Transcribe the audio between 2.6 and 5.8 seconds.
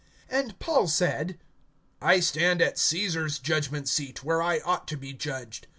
Caesar's judgment seat, where I ought to be judged.